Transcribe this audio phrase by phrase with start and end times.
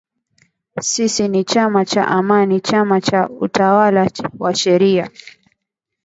[0.81, 5.09] Sisi ni chama cha Amani, chama cha utawala wa sheria